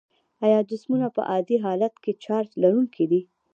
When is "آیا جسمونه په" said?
0.45-1.21